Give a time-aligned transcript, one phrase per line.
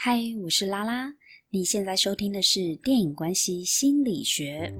[0.00, 1.12] 嗨，我是拉拉。
[1.50, 4.72] 你现在收听的是电影关系心理学。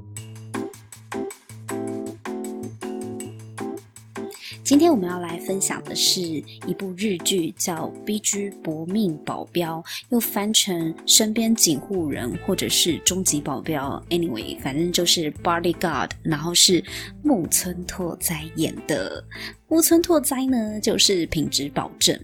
[4.69, 9.79] 今天我们要来分享的是一部日剧，叫《BG 搏命保镖》，
[10.11, 13.99] 又翻成“身边警护人”或者是“终极保镖”。
[14.11, 16.85] Anyway，反正就是 Bodyguard，然后是
[17.25, 19.25] 木村拓哉演的。
[19.69, 22.21] 木村拓哉呢，就是品质保证。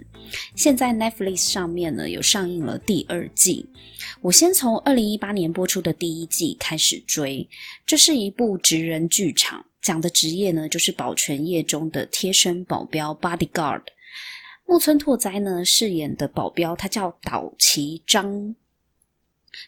[0.55, 3.67] 现在 Netflix 上面呢，有上映了第二季。
[4.21, 7.49] 我先从二零一八年播出的第一季开始追。
[7.87, 9.65] 这是一部职人剧场。
[9.85, 13.83] 讲的职业呢，就是保全业中的贴身保镖 （bodyguard）。
[14.65, 18.57] 木村拓哉呢饰演的保镖，他叫岛崎章。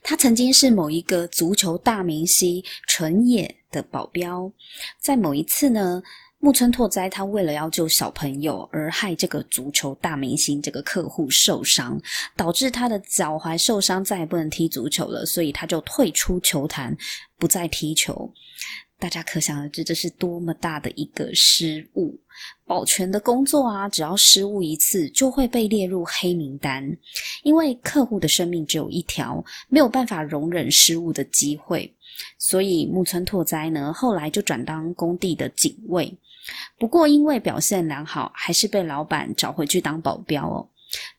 [0.03, 4.51] 他曾经是某一个足球大明星纯野的保镖。
[4.99, 6.03] 在某一次呢，
[6.39, 12.01] 木村拓哉他为了要救小朋友，而害这个足球大明星这个客户受伤，
[12.35, 16.97] 导致他的脚踝受伤，再也不能踢足球了，所以他就退出球坛，
[17.37, 18.33] 不再踢球。
[18.99, 22.19] 大家可想而知，这是多么大的一个失误。
[22.65, 26.97] 保全的工作啊，只要失误一次，就会被列入黑名单。
[27.43, 31.93] 因为客户的生命只有一条，没有办法容忍失误的机会。
[32.39, 36.13] 所以木村拓哉呢，后来就转当工地的警卫。
[36.79, 40.67] 不过因为表现良好，还是被老板找回去当保镖哦。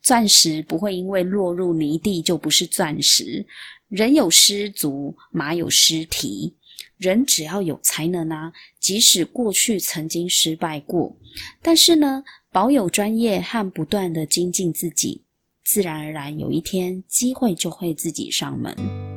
[0.01, 3.45] 钻石不会因为落入泥地就不是钻石。
[3.89, 6.55] 人有失足，马有失蹄。
[6.97, 11.15] 人只要有才能啊，即使过去曾经失败过，
[11.61, 15.23] 但是呢，保有专业和不断的精进自己，
[15.63, 19.16] 自然而然有一天机会就会自己上门。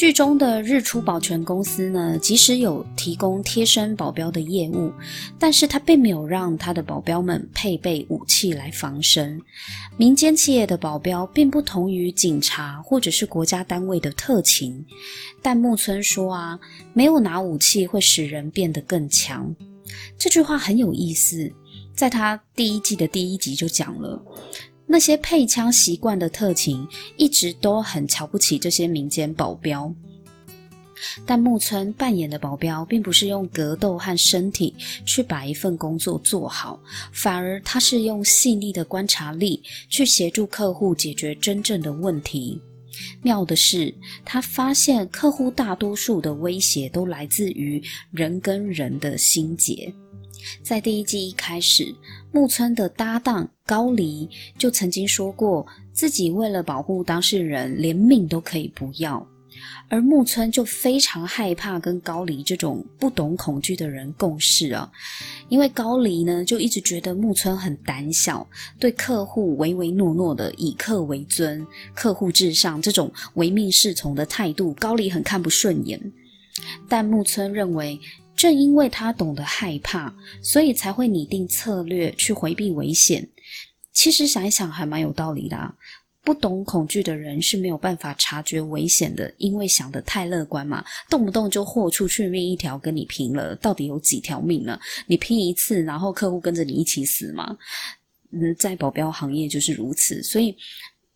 [0.00, 4.90] 剧中的日出保全公司呢，即使有提供贴身保镖的业务，
[5.38, 9.38] 但是他并没有让他的保镖们配备武器来防身。
[9.98, 14.82] 民间企业的保镖并不同于警察或者是国家单位的特勤，
[15.42, 16.58] 但木村说啊，
[16.94, 19.54] 没有拿武器会使人变得更强。
[20.16, 21.52] 这句话很有意思，
[21.94, 24.18] 在他第一季的第一集就讲了。
[24.92, 26.84] 那些配枪习惯的特勤
[27.16, 29.94] 一直都很瞧不起这些民间保镖，
[31.24, 34.74] 但木村扮演的保镖并不是用格斗和身体
[35.06, 36.76] 去把一份工作做好，
[37.12, 42.60] 反而他是用细腻的观察力去协助客户解决真正的问题。
[43.22, 47.80] 妙的是，他发现客户大多数的威胁都来自于
[48.10, 49.94] 人跟人的心结。
[50.62, 51.94] 在第一季一开始，
[52.32, 54.28] 木村的搭档高梨
[54.58, 59.26] 就曾经说过，自己为了保护当事人，连命都可以不要。
[59.88, 64.90] 而木村就非常害怕跟高梨这种不懂恐惧的人共事啊，
[65.48, 76.00] 因为高梨呢就一直觉得木村很胆小，对客户唯唯诺诺的以客为尊，客户至上这种唯命是从的态度，高梨很看不顺眼。
[76.88, 77.98] 但木村认为。
[78.40, 80.10] 正因为他懂得害怕，
[80.42, 83.28] 所以才会拟定策略去回避危险。
[83.92, 85.74] 其实想一想，还蛮有道理的。
[86.24, 93.54] 不懂恐惧的人是没有办法察觉危险的，因为想得太乐观嘛，动不动就豁出去命一条跟你拼了。
[93.56, 94.80] 到底有几条命呢？
[95.06, 97.54] 你拼一次，然后客户跟着你一起死吗？
[98.32, 100.56] 嗯，在保镖行业就是如此，所以。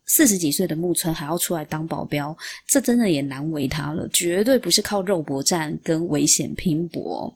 [0.07, 4.07] 四十几岁的木村还要出来当保镖，这真的也难为他了。
[4.09, 7.35] 绝对不是靠肉搏战跟危险拼搏，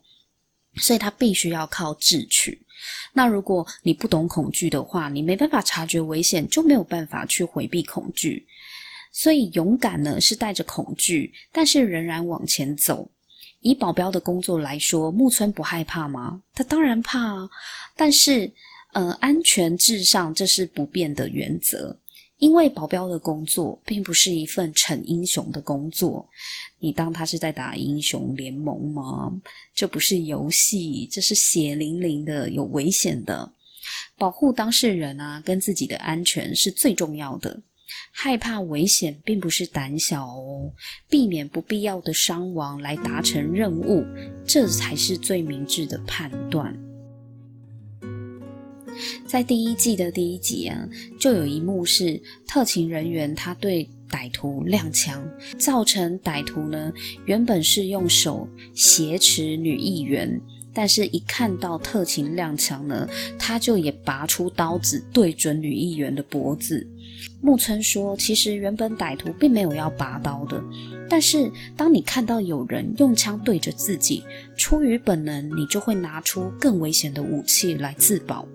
[0.76, 2.62] 所以他必须要靠智取。
[3.12, 8.46] 那如果你不懂恐惧的话，你没办法察觉危险，就没有办法去回避恐惧。
[9.12, 13.10] 所以勇敢呢，是带着恐惧，但是仍然往前走。
[13.62, 16.42] 以保镖的工作来说，木村不害怕吗？
[16.54, 17.50] 他当然怕啊，
[17.98, 18.50] 但是
[18.94, 21.98] 呃，安全至上，这是不变的原则。
[22.40, 26.28] 因为保镖的工作并不是一份逞英雄的工作，
[26.80, 29.32] 你当他是在打英雄联盟吗？
[29.76, 33.52] 这不是游戏，这是血淋淋的，有危险的。
[34.18, 37.62] 保护当事人啊，跟自己的安全是最重要的。
[38.12, 40.72] 害怕危险并不是胆小哦，
[41.10, 44.06] 避免不必要的伤亡来达成任务，
[44.48, 46.89] 这才是最明智的判断。
[49.26, 50.88] 在第一季的第一集啊，
[51.20, 55.24] 就有一幕是特勤人员他对歹徒亮枪，
[55.58, 56.92] 造成歹徒呢
[57.26, 60.42] 原本是用手挟持女议员，
[60.74, 63.08] 但是一看到特勤踉跄呢，
[63.38, 66.86] 他就也拔出刀子对准女议员的脖子。
[67.42, 70.62] 木村说：“其实原本歹徒并没有要拔刀的，
[71.10, 74.24] 但是当你看到有人用枪对着自己，
[74.58, 78.46] 出于本能，你就会拿出更危险的武器来自保。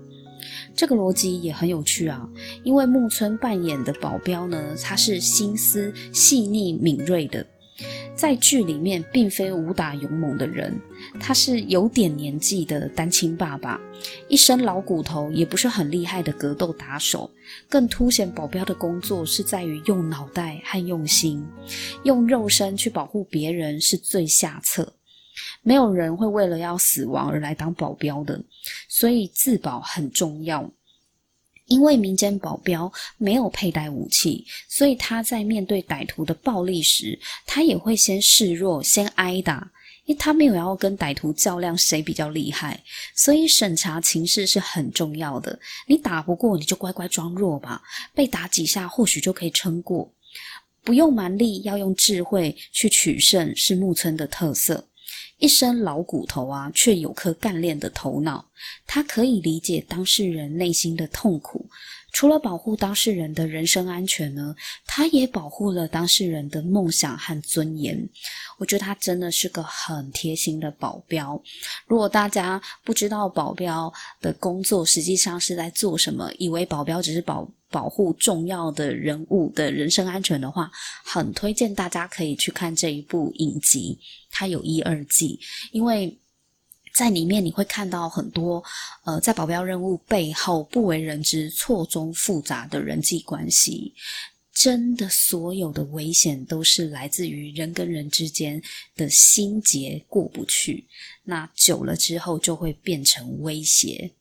[0.74, 2.28] 这个逻辑也很有趣啊，
[2.62, 7.46] 因为木村扮演的保镖呢，他是心思细腻敏锐的。”
[8.14, 10.80] 在剧里面，并非武打勇猛的人，
[11.18, 13.80] 他是有点年纪的单亲爸爸，
[14.28, 17.28] 一身老骨头，也不是很厉害的格斗打手。
[17.68, 21.44] 更凸显保镖的工作是在于用脑袋和用心，
[22.04, 24.92] 用肉身去保护别人是最下策。
[25.64, 28.40] 没有人会为了要死亡而来当保镖的，
[28.94, 30.70] 所以自保很重要。
[31.66, 39.68] 因为民间保镖没有佩戴武器，所以他在面对歹徒的暴力时，他也会先示弱，先挨打。
[40.04, 42.80] 因为他没有要跟歹徒较量谁比较厉害，
[43.16, 45.58] 所以审查情势是很重要的。
[45.88, 47.82] 你打不过，你就乖乖装弱吧，
[48.14, 50.12] 被打几下或许就可以撑过。
[50.84, 54.86] 不用蛮力，要用智慧去取胜，是木村的特色。
[55.38, 58.50] 一身老骨头啊，却有颗干练的头脑。
[58.86, 61.68] 他可以理解当事人内心的痛苦。
[62.14, 64.54] 除了保护当事人的人身安全呢，
[64.86, 68.08] 他也保护了当事人的梦想和尊严。
[68.56, 71.42] 我觉得他真的是个很贴心的保镖。
[71.88, 80.70] 如果大家不知道保镖的工作实际上是在做什么，以为保镖只是保保护重要的人物的人身安全的话，
[81.04, 83.98] 很推荐大家可以去看这一部影集。
[84.30, 85.40] 它有一二季，
[85.72, 86.16] 因为。
[86.94, 88.62] 在里面你会看到很多，
[89.02, 93.92] 呃，在保镖任务背后不为人知、错综复杂的人际关系。
[94.52, 98.62] 真的，所有的危险都是来自于人跟人之间
[98.94, 100.86] 的心结过不去。
[101.24, 104.12] 那久了之后就会变成威胁。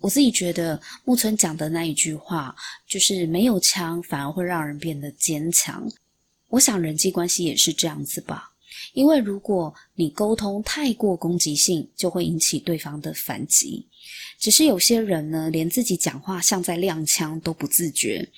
[0.00, 2.56] 我自己觉得木村讲的那一句话，
[2.86, 5.86] 就是没有枪反而会让人变得坚强。
[6.48, 8.52] 我想人际关系也是这样子吧。
[8.92, 13.86] 因为如果你沟通太过攻击性，就会引起对方的反击。
[14.38, 18.28] 只是有些人呢，连自己讲话像在踉跄都不自觉。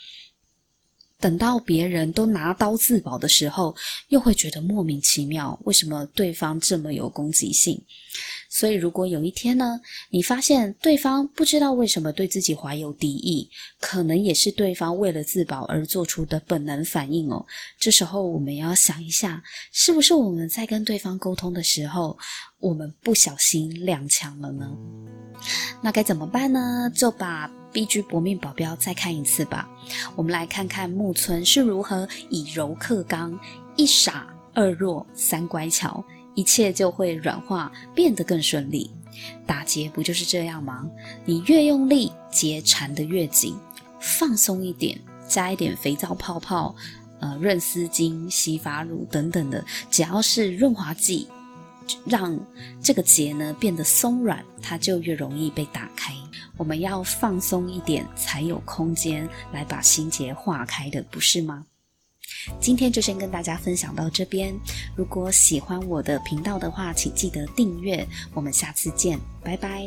[1.21, 3.75] 等到别人都拿刀自保的时候，
[4.07, 7.83] 又会觉得莫名其妙，为什么对方这么有攻击性？
[8.49, 9.81] 所以，如果有一天呢，
[10.11, 13.49] 你发现对方不知道为什么对自己怀有敌意，
[13.81, 17.45] 可能也是对方为了自保而做出的本能反应哦。
[17.79, 19.43] 这时候，我们要想一下，
[19.73, 22.17] 是不是我们在跟对方沟通的时候，
[22.59, 24.77] 我们不小心踉跄了呢？
[25.83, 26.91] 那该怎么办呢？
[26.95, 27.51] 就把。
[27.71, 28.01] B.G.
[28.01, 29.69] 搏命保镖，再看一次吧。
[30.17, 33.39] 我们来看看木村是如何以柔克刚，
[33.77, 36.03] 一傻二弱三乖巧，
[36.39, 38.89] 一切就会软化，变得更顺利。
[39.45, 40.89] 打结不就是这样吗？
[41.25, 43.57] 你越用力，结缠得越紧。
[43.99, 44.97] 放松一点，
[45.27, 46.77] 加一点肥皂泡泡、
[47.19, 51.27] 呃润丝巾、洗发乳等等的，只要是润滑剂，
[52.05, 52.39] 让
[52.81, 56.15] 这个结呢变得松软，它就越容易被打开。
[56.57, 61.67] 我们要放松一点，才有空间来把心结化开的，不是吗？
[62.61, 64.55] 今天就先跟大家分享到这边。
[64.97, 68.07] 如果喜欢我的频道的话，请记得订阅。
[68.35, 69.85] 我们下次见，拜拜。